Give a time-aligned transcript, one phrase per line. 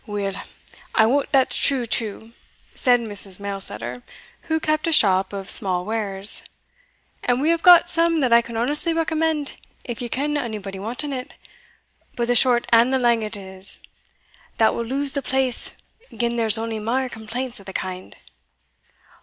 [0.07, 0.33] "Weel
[0.95, 2.31] I wot that's true, too,"
[2.73, 3.39] said Mrs.
[3.39, 4.01] Mailsetter,
[4.49, 6.41] who kept a shop of small wares,
[7.23, 11.13] "and we have got some that I can honestly recommend, if ye ken onybody wanting
[11.13, 11.35] it.
[12.15, 13.79] But the short and the lang o't is,
[14.57, 15.75] that we'll lose the place
[16.11, 18.17] gin there's ony mair complaints o' the kind."